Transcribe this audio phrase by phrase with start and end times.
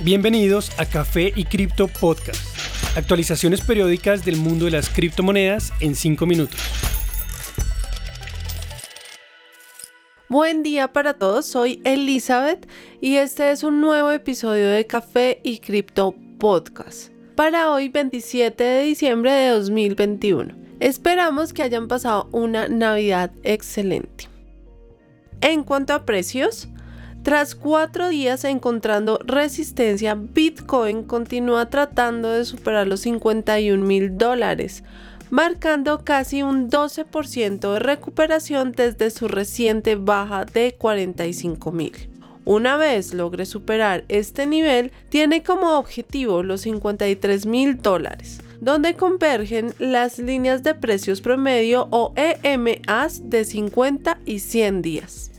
[0.00, 2.40] Bienvenidos a Café y Cripto Podcast.
[2.96, 6.60] Actualizaciones periódicas del mundo de las criptomonedas en 5 minutos.
[10.28, 12.68] Buen día para todos, soy Elizabeth
[13.00, 17.10] y este es un nuevo episodio de Café y Cripto Podcast.
[17.34, 20.54] Para hoy 27 de diciembre de 2021.
[20.78, 24.28] Esperamos que hayan pasado una Navidad excelente.
[25.40, 26.68] En cuanto a precios,
[27.28, 34.82] tras cuatro días encontrando resistencia, Bitcoin continúa tratando de superar los 51 mil dólares,
[35.28, 41.92] marcando casi un 12% de recuperación desde su reciente baja de 45 mil.
[42.46, 49.74] Una vez logre superar este nivel, tiene como objetivo los 53 mil dólares, donde convergen
[49.78, 55.30] las líneas de precios promedio o EMAs de 50 y 100 días.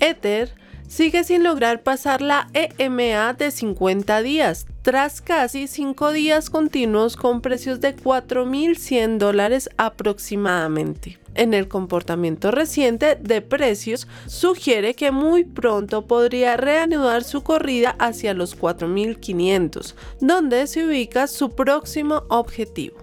[0.00, 7.16] Ether sigue sin lograr pasar la EMA de 50 días, tras casi 5 días continuos
[7.16, 11.18] con precios de 4.100 dólares aproximadamente.
[11.34, 18.34] En el comportamiento reciente de precios sugiere que muy pronto podría reanudar su corrida hacia
[18.34, 22.98] los 4.500, donde se ubica su próximo objetivo.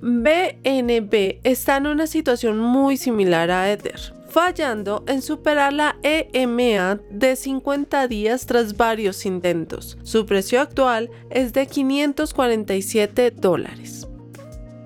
[0.00, 7.36] BNB está en una situación muy similar a Ether fallando en superar la EMA de
[7.36, 9.98] 50 días tras varios intentos.
[10.02, 14.06] Su precio actual es de 547 dólares.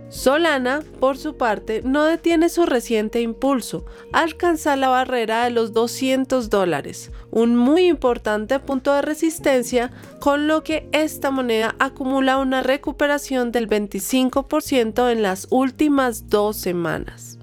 [0.08, 6.50] Solana, por su parte, no detiene su reciente impulso, alcanza la barrera de los 200
[6.50, 9.90] dólares, un muy importante punto de resistencia,
[10.20, 17.38] con lo que esta moneda acumula una recuperación del 25% en las últimas dos semanas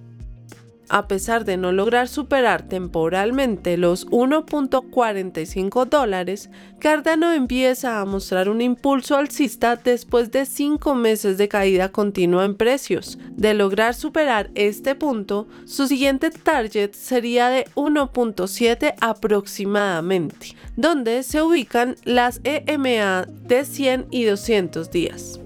[0.89, 8.61] a pesar de no lograr superar temporalmente los 1.45 dólares, Cardano empieza a mostrar un
[8.61, 13.17] impulso alcista después de cinco meses de caída continua en precios.
[13.31, 21.95] De lograr superar este punto, su siguiente target sería de 1.7 aproximadamente, donde se ubican
[22.03, 25.39] las EMA de 100 y 200 días.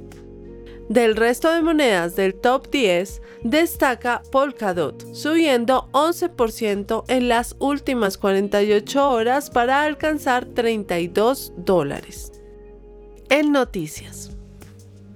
[0.89, 9.09] Del resto de monedas del top 10 destaca Polkadot, subiendo 11% en las últimas 48
[9.09, 12.33] horas para alcanzar 32 dólares.
[13.29, 14.31] En noticias.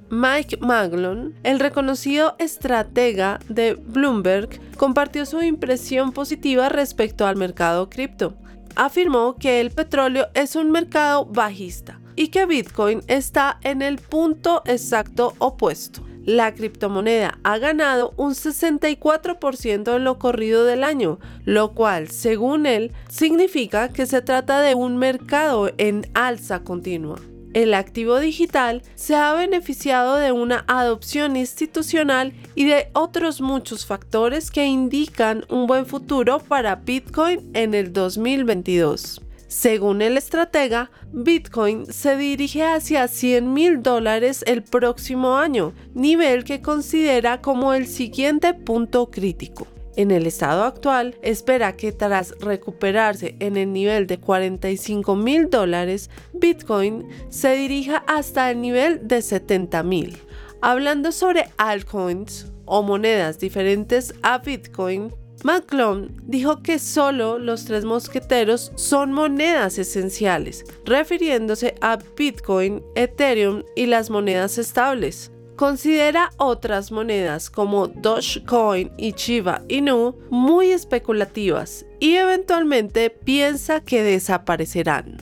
[0.10, 8.38] Mike Maglon, el reconocido estratega de Bloomberg, compartió su impresión positiva respecto al mercado cripto.
[8.80, 14.62] Afirmó que el petróleo es un mercado bajista y que Bitcoin está en el punto
[14.68, 16.04] exacto opuesto.
[16.26, 22.92] La criptomoneda ha ganado un 64% en lo corrido del año, lo cual, según él,
[23.10, 27.18] significa que se trata de un mercado en alza continua.
[27.58, 34.52] El activo digital se ha beneficiado de una adopción institucional y de otros muchos factores
[34.52, 39.24] que indican un buen futuro para Bitcoin en el 2022.
[39.48, 46.62] Según el estratega, Bitcoin se dirige hacia 100 mil dólares el próximo año, nivel que
[46.62, 49.66] considera como el siguiente punto crítico.
[49.98, 56.12] En el estado actual, espera que tras recuperarse en el nivel de 45 mil dólares,
[56.34, 60.20] Bitcoin se dirija hasta el nivel de 70 mil.
[60.62, 65.12] Hablando sobre altcoins o monedas diferentes a Bitcoin,
[65.44, 73.88] McClone dijo que solo los tres mosqueteros son monedas esenciales, refiriéndose a Bitcoin, Ethereum y
[73.88, 75.32] las monedas estables.
[75.58, 85.18] Considera otras monedas como Dogecoin y Shiba Inu muy especulativas y eventualmente piensa que desaparecerán.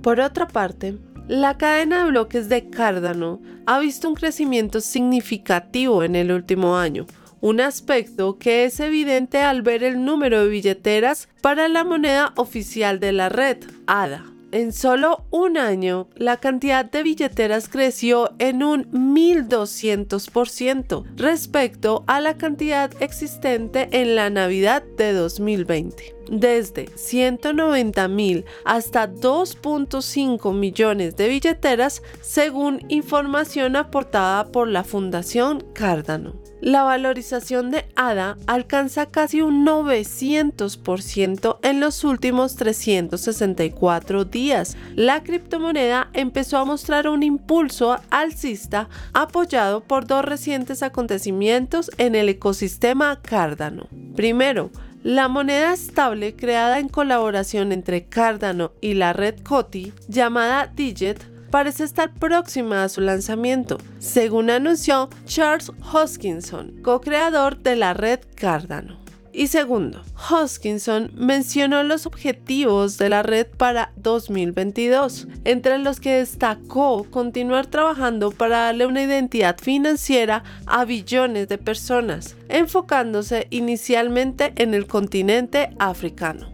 [0.00, 0.96] Por otra parte,
[1.28, 7.04] la cadena de bloques de Cardano ha visto un crecimiento significativo en el último año,
[7.42, 13.00] un aspecto que es evidente al ver el número de billeteras para la moneda oficial
[13.00, 14.33] de la red, ADA.
[14.54, 22.36] En solo un año, la cantidad de billeteras creció en un 1200% respecto a la
[22.36, 32.02] cantidad existente en la Navidad de 2020 desde 190 mil hasta 2.5 millones de billeteras
[32.20, 41.58] según información aportada por la Fundación Cardano la valorización de ADA alcanza casi un 900%
[41.62, 44.74] en los últimos 364 días.
[44.94, 52.30] La criptomoneda empezó a mostrar un impulso alcista apoyado por dos recientes acontecimientos en el
[52.30, 53.86] ecosistema Cardano.
[54.16, 54.70] Primero,
[55.04, 61.84] La moneda estable creada en colaboración entre Cardano y la red COTI, llamada Digit, parece
[61.84, 69.03] estar próxima a su lanzamiento, según anunció Charles Hoskinson, co-creador de la red Cardano.
[69.36, 70.00] Y segundo,
[70.30, 78.30] Hoskinson mencionó los objetivos de la red para 2022, entre los que destacó continuar trabajando
[78.30, 86.53] para darle una identidad financiera a billones de personas, enfocándose inicialmente en el continente africano.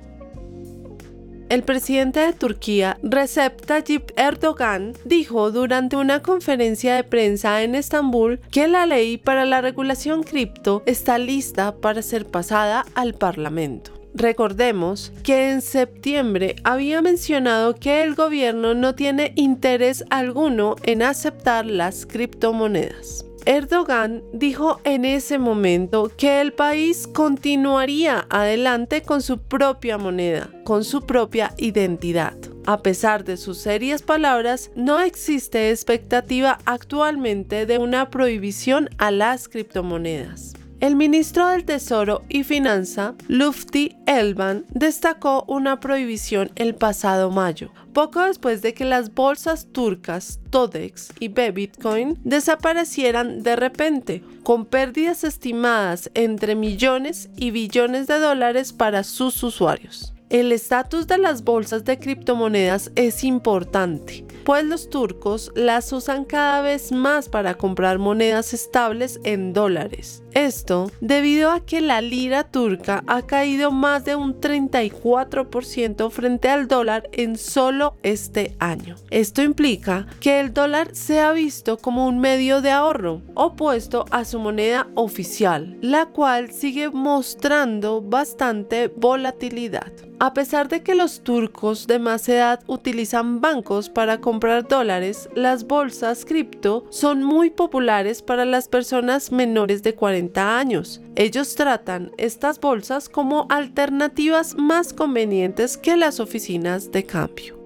[1.51, 8.39] El presidente de Turquía, Recep Tayyip Erdogan, dijo durante una conferencia de prensa en Estambul
[8.53, 13.91] que la ley para la regulación cripto está lista para ser pasada al Parlamento.
[14.15, 21.67] Recordemos que en septiembre había mencionado que el gobierno no tiene interés alguno en aceptar
[21.67, 23.25] las criptomonedas.
[23.47, 30.85] Erdogan dijo en ese momento que el país continuaría adelante con su propia moneda, con
[30.85, 32.37] su propia identidad.
[32.67, 39.49] A pesar de sus serias palabras, no existe expectativa actualmente de una prohibición a las
[39.49, 40.55] criptomonedas.
[40.81, 48.21] El ministro del Tesoro y Finanza, Lufti Elvan, destacó una prohibición el pasado mayo, poco
[48.23, 56.11] después de que las bolsas turcas Todex y Bitcoin desaparecieran de repente, con pérdidas estimadas
[56.15, 60.15] entre millones y billones de dólares para sus usuarios.
[60.31, 66.63] El estatus de las bolsas de criptomonedas es importante, pues los turcos las usan cada
[66.63, 70.23] vez más para comprar monedas estables en dólares.
[70.33, 76.69] Esto debido a que la lira turca ha caído más de un 34% frente al
[76.69, 78.95] dólar en solo este año.
[79.11, 84.25] Esto implica que el dólar se ha visto como un medio de ahorro opuesto a
[84.25, 89.91] su moneda oficial, la cual sigue mostrando bastante volatilidad.
[90.23, 95.67] A pesar de que los turcos de más edad utilizan bancos para comprar dólares, las
[95.67, 101.01] bolsas cripto son muy populares para las personas menores de 40 años.
[101.17, 107.59] Ellos tratan estas bolsas como alternativas más convenientes que las oficinas de cambio.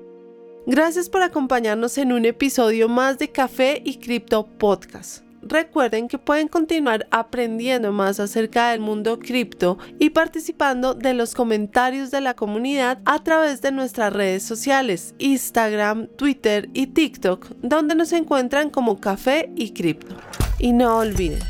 [0.65, 6.49] Gracias por acompañarnos en un episodio más de Café y Cripto Podcast recuerden que pueden
[6.49, 12.99] continuar aprendiendo más acerca del mundo cripto y participando de los comentarios de la comunidad
[13.05, 19.51] a través de nuestras redes sociales, Instagram, Twitter y TikTok, donde nos encuentran como Café
[19.57, 20.17] y Cripto.
[20.59, 21.41] Y no olviden,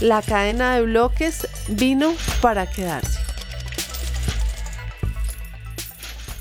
[0.00, 3.21] la cadena de bloques vino para quedarse.